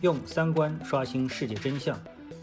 [0.00, 2.00] 用三观刷新世界真相，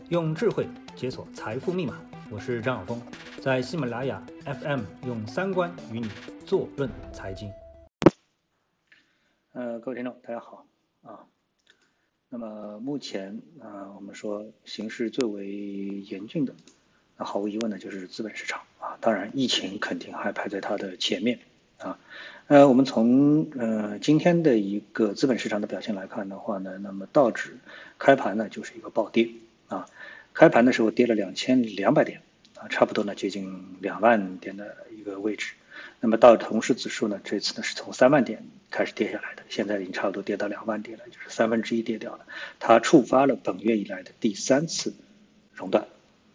[0.09, 1.97] 用智慧解锁财富密码。
[2.29, 3.01] 我是张晓峰，
[3.41, 6.09] 在喜马拉雅 FM 用三观与你
[6.45, 7.49] 坐论财经。
[9.53, 10.67] 呃，各位听众，大家好
[11.01, 11.23] 啊。
[12.27, 16.53] 那么目前啊，我们说形势最为严峻的，
[17.15, 18.97] 那毫无疑问呢，就是资本市场啊。
[18.99, 21.39] 当然，疫情肯定还排在它的前面。
[21.77, 21.99] 啊，
[22.47, 27.57] 呃，我们从呃今天的一个资本市场的表现来看的话呢，那么道指
[27.99, 29.29] 开盘呢就是一个暴跌
[29.67, 29.85] 啊，
[30.33, 32.21] 开盘的时候跌了两千两百点
[32.57, 35.53] 啊，差不多呢接近两万点的一个位置。
[35.99, 42.25] 那么道同时指数呢，这次呢是从三万点开始跌下来的，现在已经差不多跌到两万点了，就是三分之一跌掉了。
[42.59, 44.93] 它触发了本月以来的第三次
[45.53, 45.85] 熔断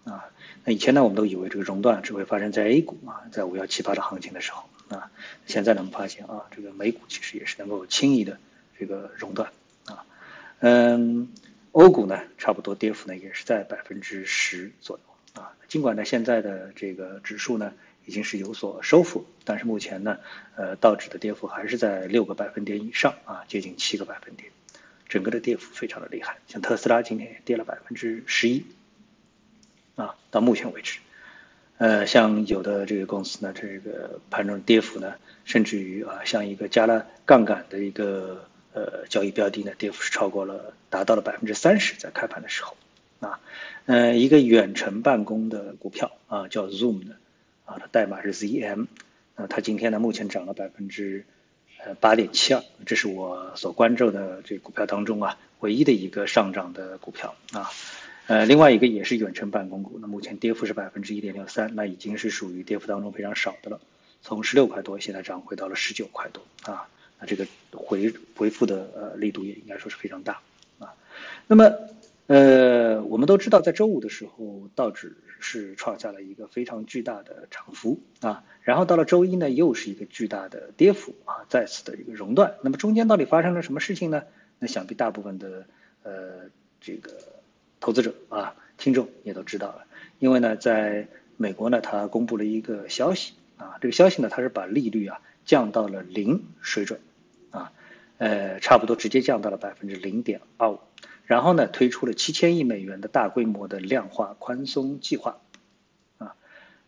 [0.05, 0.27] 啊。
[0.65, 4.65] 那以前呢，我们都以为这个熔断只会发生在 A 股啊，在五幺七八的行情的时候。
[4.91, 5.11] 啊，
[5.47, 8.39] 现在呢，我们发现啊，这个美股其实也是能够轻易的
[8.79, 9.51] 这个熔断
[9.87, 10.05] 啊，
[10.59, 11.29] 嗯，
[11.71, 15.53] 欧股呢，差不多跌幅呢也是在百分之十左右啊。
[15.69, 17.73] 尽管呢，现在的这个指数呢
[18.05, 20.19] 已经是有所收复，但是目前呢，
[20.57, 24.51] 呃，道指的跌幅还是在六个百分点以上啊，接近七个百分点，
[25.09, 26.39] 整个的跌幅非常的厉害。
[26.49, 28.67] 像特斯拉今天也跌了百分之十一
[29.95, 30.99] 啊，到目前为止。
[31.81, 35.15] 呃，像有的这个公司呢，这个盘中跌幅呢，
[35.47, 42.77] 甚至于啊，像一个加了杠杆的一个呃交易标的呢，跌幅是超过了，达到了百分之三十，在开盘的时候，
[43.21, 43.41] 啊，
[43.87, 47.17] 呃，一个远程办公的股票啊，叫 Zoom 的，
[47.65, 48.87] 啊，它代码是 ZM，
[49.35, 51.25] 那它今天呢，目前涨了百分之
[51.83, 57.71] 呃八点七二，这是我所关注的这股票当中啊，唯一的一个上涨的股票啊。
[58.31, 63.81] 呃，另外一个也是远程办公股，那目前跌幅是百分之一点六三，那已经是属于跌幅当中非常少的了。
[64.23, 70.41] 从十六块多，现在涨回到了十九块多啊，那这个回回复的呃力度也应该说是非常大
[70.79, 70.95] 啊。
[71.49, 71.75] 那么
[72.29, 82.55] 呃，我们都知道，在周五的时候，道指是创下了一个非常巨大的涨幅啊，然后到了周一呢，又是一个巨大的跌幅啊，再次的一个熔断。
[82.63, 84.23] 那么中间到底发生了什么事情呢？
[84.61, 85.67] 那想必大部分的
[86.05, 86.43] 呃
[86.81, 87.11] 这个。
[87.81, 89.87] 投资者啊，听众也都知道了，
[90.19, 91.09] 因为呢，在
[91.39, 97.01] 美国呢，它公布了一个消息啊，这个消息呢，它是把利率啊降到了零水准，
[97.51, 97.73] 啊，
[98.19, 100.79] 呃，差不多直接降到了百分之零点二五，
[101.25, 105.39] 然后呢，推出了七千亿美元的大规模的量化宽松计划，
[106.19, 106.37] 啊，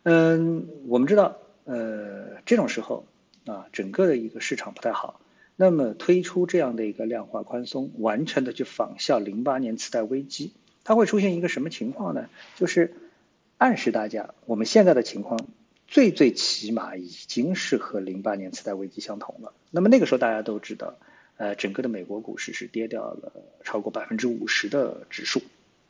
[0.03, 3.07] 嗯，我们知道，呃，这种时候
[3.47, 5.21] 啊，整个的一个市场不太好，
[5.57, 10.53] 那么推出这样的一个量化宽松，完全的去仿效零八年次贷危机。
[10.85, 12.29] 它会出现一个什么情况呢？
[12.57, 12.95] 就是
[13.59, 15.47] 暗示大家，我们现在的情况
[15.87, 19.53] 最最起码已经是和零八年次贷危机相同了。
[19.71, 20.95] 那么那个时候大家都知道，
[21.37, 23.33] 呃，整个的美国股市是跌掉了
[23.63, 25.41] 超过百分之五十的指数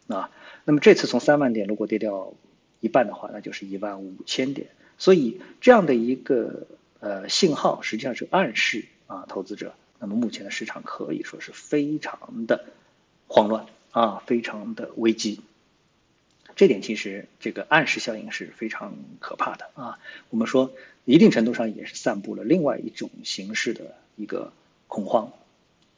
[0.09, 0.31] 啊。
[0.65, 2.33] 那么这次从三万点如果跌掉
[2.81, 4.69] 一半的话，那就是一万五千点。
[4.99, 6.67] 所以这样的一个
[7.01, 12.67] 呃信号实际上是暗示啊投资者，那么目前的市场可以说是非常的
[13.27, 13.67] 慌乱。
[13.93, 15.41] 啊，非常的危机，
[16.57, 19.99] 这点其实这个暗示效应是非常可怕的啊。
[20.31, 20.73] 我们说，
[21.05, 24.53] 一定程度上也是散布了另外一种形式的一个
[24.89, 25.33] 恐慌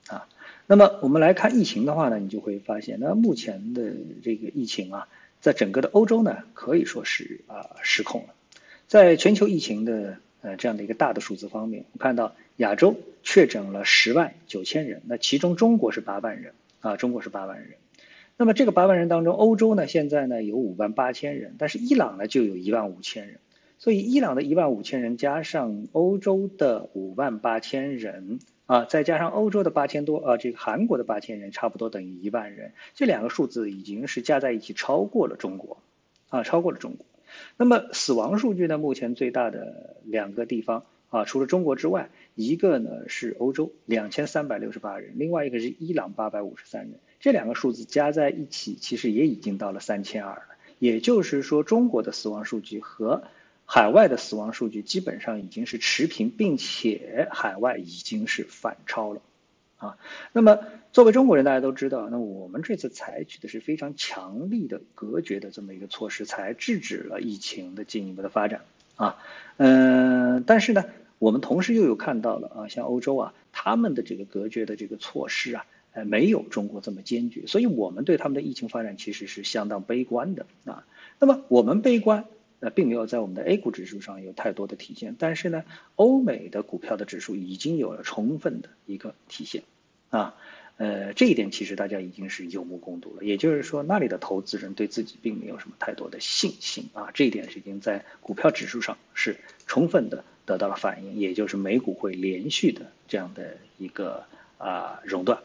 [0.08, 0.26] 啊。
[0.66, 3.92] 那么我们来看疫情的话呢，你就会发现，那目前的
[4.24, 5.08] 这个疫情啊，
[5.40, 8.34] 在整个的欧洲呢，可以说是啊失控了。
[8.88, 17.76] 在全球疫情的呃这样的一个大的数字方面，我看到亚洲确诊了十万九千人，那其中中国是八万人啊，中国是八万人。
[18.36, 23.38] 那么这个八万人当中，欧洲呢现在呢有五万八千人，但是伊朗呢就有一万五千人，
[23.78, 35.78] 所以伊朗的一万五千人加上欧洲的五万八千人啊，再加上欧洲的八千多啊，这个韩国的八千人，差不多等于一万人，这两个数字已经是加在一起超过了中国，
[36.28, 37.06] 啊，超过了中国。
[37.56, 46.98] 那么死亡数据呢，目前最大的两个地方啊，除了中国之外，一个呢是欧洲两千三百六十八人，另外一个是伊朗八百五十三人。
[47.20, 50.56] 这两个数字加在一起，其实也已经到了三千二了。
[50.80, 53.22] 也就是说，中国的死亡数据和
[53.64, 59.22] 海外的死亡数据基本上已经是持平，并且海外已经是反超了。
[59.76, 59.96] 啊，
[60.32, 60.58] 那么
[60.92, 68.62] 作为中国人，大家都知道，那我们这次采取的是非常强力的隔绝的这么一个措施，才制止了疫情的进一步的发展。
[68.96, 69.18] 啊，
[69.56, 70.84] 嗯，但是呢，
[71.24, 75.64] 我们同时又有看到了啊，像欧洲啊，他们的这个隔绝的这个措施啊。
[75.94, 80.84] 呃，没有中国这么坚决，所以我们对他们的疫情发展其实是相当悲观的啊。
[81.20, 82.24] 那么我们悲观，
[82.58, 85.62] 呃，并没有在我们的 A 股指数上有太多的体现，但是呢，
[85.94, 89.62] 欧美的股票的指数已经有了充分的一个体现
[90.10, 90.34] 啊。
[90.76, 93.24] 呃，这一点其实大家已经是有目共睹了。
[93.24, 99.36] 也就是说，那里的投资人对自己并没有什么太多的信心啊，这一点是已经在股票指数上是
[99.68, 104.24] 充分的得到了反映，也就是美股会连续的这样的一个
[104.58, 105.38] 啊熔断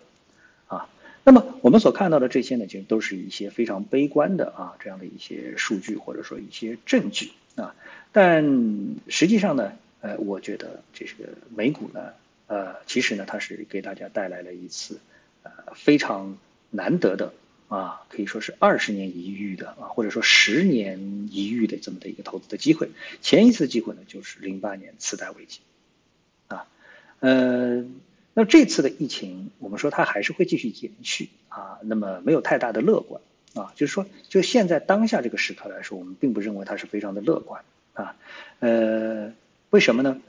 [0.67, 0.89] 啊。
[1.23, 7.75] 那么我们所看到的这些呢，其实都是一些非常悲观的啊这样的一些数据或者说一些证据啊。
[8.11, 8.43] 但
[9.09, 12.13] 实际上呢，呃，我觉得这个美股呢，
[12.47, 14.97] 呃，其实呢，它是给大家带来了一次。
[15.43, 16.37] 呃，非常
[16.69, 17.33] 难得的
[17.67, 22.89] 啊，可以说是二十年一遇的啊，或者说十年一遇的这么的一个投资的机会。
[23.21, 25.59] 前一次机会呢，就是零八年次贷危机，
[26.47, 26.67] 啊，
[27.19, 27.85] 呃，
[28.33, 33.21] 那这次的疫情，我们说它还是会继续延续啊，那么没有太大的乐观
[33.53, 37.63] 啊，就是说，就现在当下这个时刻来说，我们并不认为它是非常的乐观
[37.93, 38.15] 啊，
[38.59, 39.33] 呃，
[39.69, 40.19] 为什么呢？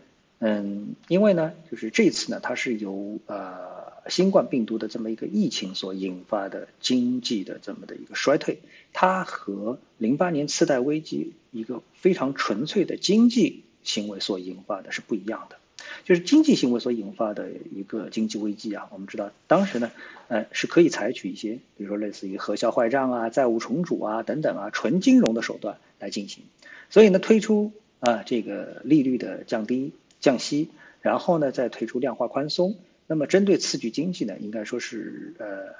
[0.40, 3.81] 嗯，因为呢，就是这次呢，它是由呃。
[4.08, 8.58] 新冠病毒的这么一个疫情所引发的经济的这么的一个衰退，
[8.94, 15.56] 它和零八年次贷危机一个非常纯粹的经济行为所引发的是不一样的，
[16.02, 18.88] 就是经济行为所引发的一个经济危机啊。
[18.90, 19.93] 我们知道当时呢，
[20.28, 26.43] 呃，是可以采取一些，比如说类似于核销坏账啊、债务重组啊等等啊，纯金融的手段来进行。
[26.88, 27.70] 所以呢，推出
[28.00, 30.70] 啊这个利率的降低、降息，
[31.00, 32.76] 然后呢再推出量化宽松。
[33.06, 35.75] 那么，针对刺激经济呢，应该说是呃，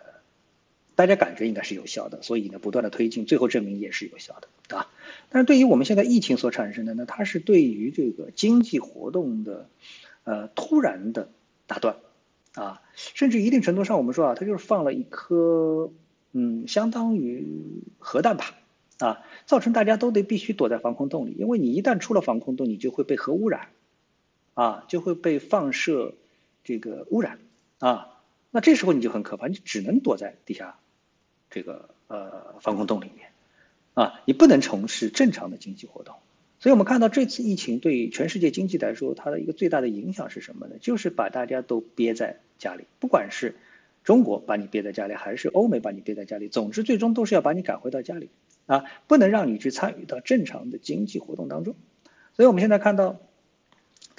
[0.97, 4.91] 大家感觉应该是有效的，所以呢，不断的推进，最后证明也是有效的，对吧？
[5.29, 9.69] 但是对于我们现在疫情所产生的呢，它是对于这个经济活动的
[10.25, 11.29] 呃突然的
[11.69, 11.99] 打断
[12.55, 15.93] 啊，甚至一定程度上，我们说啊，它就是放了一颗
[16.33, 17.47] 嗯，相当于
[18.01, 18.57] 核弹吧
[18.99, 23.69] 啊，造成大家都得必须躲在防空洞里，因为你一旦出了防空洞，你就会被核污染
[24.55, 26.15] 啊，就会被放射。
[26.63, 27.39] 这个污染
[27.79, 28.21] 啊，
[28.51, 30.79] 那这时候你就很可怕，你只能躲在地下
[31.49, 33.31] 这个呃防空洞里面
[33.95, 36.15] 啊，你不能从事正常的经济活动。
[36.61, 40.77] 所以我们看到这次疫情对全世界经济来说，它的一个最大的影响是什么呢？
[40.81, 43.57] 就是把大家都憋在家里，不管是
[44.05, 48.29] 中国把你憋在家里，还是欧美把你憋在家里，总之最终都是要把你赶回到家里
[48.67, 51.75] 啊，不能让你去参与到正常的经济活动当中。
[52.37, 53.19] 所以我们现在看到。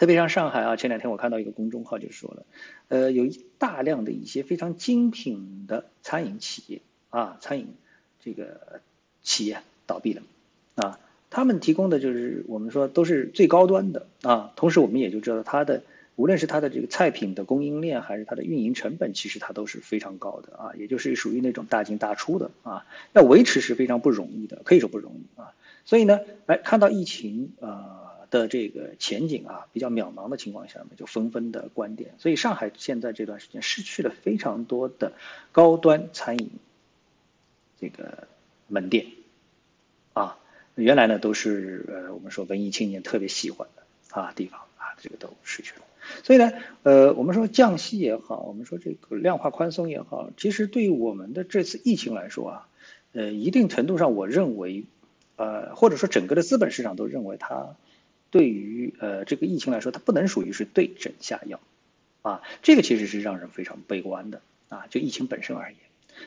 [0.01, 2.43] 特别像上海啊，前两天我看到一个公众号就说了，
[2.87, 6.81] 呃，有一大量的一些非常精品的餐饮企业
[7.11, 7.67] 啊，餐饮
[8.19, 8.81] 这个
[9.21, 10.23] 企业倒闭了，
[10.73, 10.97] 啊，
[11.29, 15.83] 他们提供的就是我们说都是最高端的啊，同时我们也就知道它的
[16.15, 25.53] 无论是它的这个菜品的供应链还是它的运营成本，其实它都是非常高的啊，也就是属于那种大进大出的啊，要维持是非常不容易的，可以说不容易啊，
[25.85, 28.07] 所以呢，哎，看到疫情啊。
[28.31, 32.15] 的这个前景啊，比较渺茫的情况下呢，就纷纷的观点。
[32.17, 35.11] 所以上海现在这段时间失去了非常多的
[35.51, 36.49] 高端餐饮
[37.79, 38.27] 这个
[38.67, 39.07] 门店
[40.13, 40.39] 啊，
[40.75, 43.83] 原来呢都是呃我们说文艺青年特别喜欢的
[44.19, 45.81] 啊地方啊，这个都失去了。
[46.23, 52.67] 所以呢，呃，我们说降息也好，我们说这个量化宽松也好，其实对于我们的这次疫情来说啊，
[53.11, 54.85] 呃，一定程度上我认为，
[55.35, 57.75] 呃，或者说整个的资本市场都认为它。
[58.31, 61.59] 对于呃这个疫情来说，它不能属于是对症下药，
[62.23, 65.77] 啊，这个其实是让人非常悲观的啊，就疫情本身而言。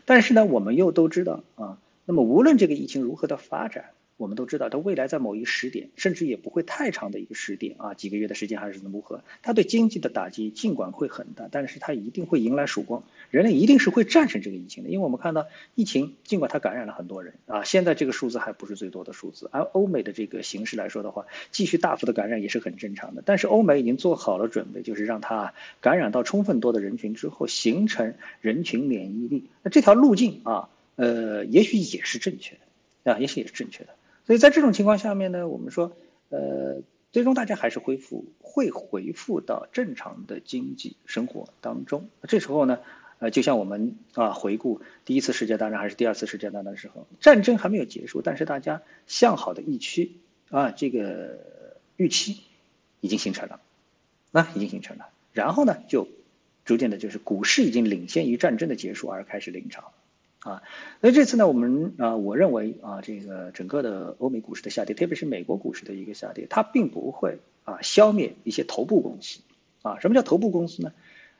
[0.05, 3.91] 但是呢，我们又都知道啊，那么无论这个疫情如何的发展。
[4.17, 14.91] 我们都知道，它未来在某一时点，甚至也不会太长的一个时点啊，几个月的时间还是如何，它对经济的打击尽管会很大，但是它一定会迎来曙光，人类一定是会战胜这个疫情的。
[14.91, 23.23] 因为我们看到疫情，尽管它感染了很多人啊，现在这个数字还不是最多的数字，而欧美的这个形势来说的话，继续大幅的感染也是很正常的。
[23.27, 29.44] 但是欧美已经做好了准备，就是让它感染到充分多的人群之后，形成人群免疫力。
[29.65, 32.56] 那这条路径啊，呃，也许也是正确
[33.03, 33.89] 的啊，也许也是正确的。
[34.26, 35.93] 所以在这种情况下面呢，我们说，
[36.31, 42.08] 呃，最终大家还是恢复会恢复到正常的经济生活当中。
[42.26, 42.78] 这时候呢，
[43.19, 50.16] 呃，就像我们啊回顾第一次世界大战还是第二次世界大战的时候，战争还没有结束，但是大家向好的预期
[50.48, 51.38] 啊，这个
[51.96, 52.40] 预期
[53.00, 53.60] 已经形成了，
[54.31, 55.08] 那已经形成了。
[55.32, 56.08] 然后呢，就
[56.64, 59.84] 逐渐的就是股市已经领先于战争的结束而开始临场。
[60.44, 60.63] 啊，
[61.01, 69.41] 那这次呢，我们啊，我认为啊，这个整个的欧美股市的下跌，特别是美国股市的一个下跌，它并不会啊消灭一些头部公司。
[69.81, 70.93] 啊，什么叫头部公司呢？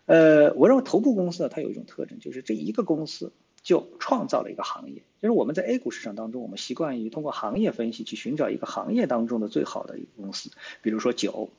[0.07, 3.33] 呃，我认为头部公司呢，它有一种特征，就是这一个公司
[3.63, 5.03] 就创造了一个行业。
[5.21, 10.51] 就是我们在 A 股市场当中，我们习惯于通过行业分析去寻找一个行业当中的最好的一个公司。
[10.81, 11.51] 比如说酒，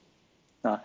[0.61, 0.81] 啊，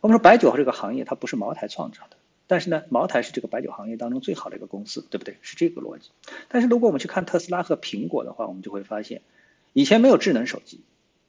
[0.00, 2.16] 我们说白酒这个行业它不是茅台创造的。
[2.50, 5.36] 但是呢，茅台是这个白酒行业当中最好的一个公司，对不对？
[5.40, 6.10] 是这个逻辑。
[6.48, 9.22] 但是如果我们去看特斯拉和苹果的话，我们就会发现，
[9.72, 10.80] 以前没有智能手机，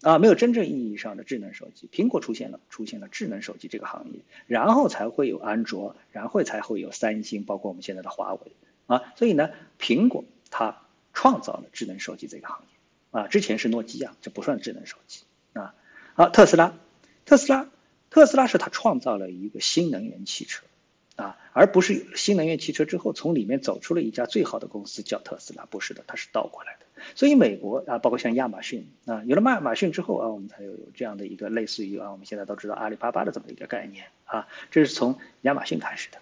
[0.01, 1.87] 啊，没有真正意义上的智能手机。
[1.91, 8.51] 苹果出现了，出现了智能手机这个行业，然后才会有安卓，然后才会有三星，包括我们现在的华为，
[8.87, 10.81] 啊，所以呢，苹果它
[11.13, 15.21] 创造了智能手机这个行业，啊，之前是诺基亚，这不算智能手机，
[15.53, 15.75] 啊，
[16.15, 16.73] 好，特斯拉，
[17.25, 17.69] 特斯拉。
[18.13, 20.65] 特斯拉是它创造了一个新能源汽车，
[21.15, 26.85] 啊，而不是新能源汽车之后从里面走出了一家最好的公司叫特斯拉，不是的，它是倒过来的。
[27.15, 36.17] 所以美国啊，包括像亚马逊啊，有了亚马逊之后啊，我们才有有这样的一个类似于啊，我们现在都知道阿里巴巴的这么一个概念啊，这是从亚马逊开始的。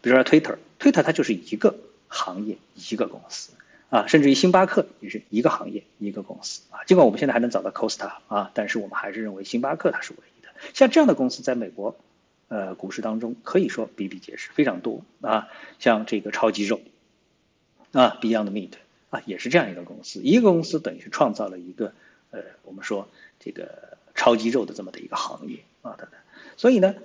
[0.00, 1.76] 比如说 Twitter，Twitter 它就是一个
[2.08, 3.52] 行业一个公司
[3.90, 6.82] 啊，甚至于星巴克也是一个行业一个公司啊。
[6.84, 10.48] 尽管我们现在还能找到 Costa 啊，但是我们还是认为星巴克它是唯一的。
[10.72, 11.96] 像这样的公司在美国，
[12.50, 15.46] 呃，股市当中可以说比比皆是，非常多啊。
[15.78, 16.80] 像这个超级肉，
[17.92, 18.72] 啊，Beyond Meat
[19.10, 20.20] 啊，也是这样一个公司。
[20.20, 21.94] 一个公司等于是创造了一个，
[22.32, 23.06] 呃，我们说
[23.38, 26.18] 这个超级肉的这么的一个行业啊等等。
[26.56, 26.96] 所以呢，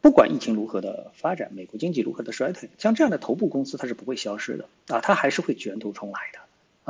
[0.00, 6.40] 不管疫情如何的发展，美国经济如何的衰退，像这样的头部公司它是不会消失的啊，它还是会卷土重来的。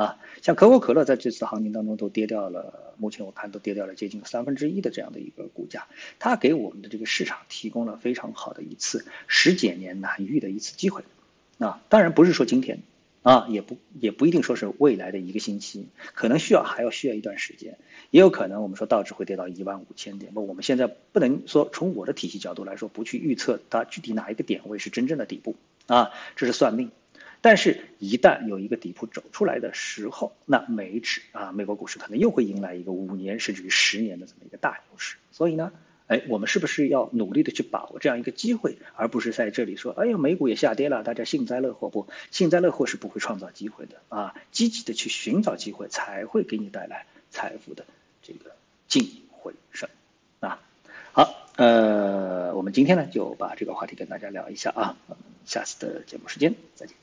[0.00, 5.88] 啊，像可口可乐在这次行情当中都跌掉了，目前我看都跌掉了接近三分之一的这样的一个股价，
[6.18, 11.02] 它给我们的这个市场提供了非常好的一次十几年难遇的一次机会，
[11.58, 12.78] 啊，当然不是说今天，
[13.22, 17.76] 啊，也不也不一定说是未来的一个星期，可能需要还要需要一段时间，
[18.10, 25.56] 也有可能我们说道指会跌到一万五千点，不，我们现在不能说从我的体系角度来说不去预测它具体哪一个点位是真正的底部，
[25.88, 26.90] 啊，这是算命。
[27.42, 35.16] 但是，一旦有一个底部走出来的时候，那美指啊，美国股市可能又会迎来一个五年甚至于十年的这么一个大牛市。
[35.32, 35.72] 所以呢，
[36.06, 41.88] 哎，我们是不是要努力的去把握这样一个机会，而不是在这里说，哎呀，美股也下跌了，大家幸灾乐祸？
[41.88, 44.34] 不，幸灾乐祸是不会创造机会的啊！
[44.52, 47.86] 积极的去寻找机会，才会给你带来财富的
[48.22, 48.52] 这个
[48.86, 49.88] 进回升
[50.40, 50.60] 啊。
[51.12, 54.96] 好，呃，我们今天呢就把这个话题跟大家聊一下啊，
[55.46, 56.99] 下次的节目时间再见。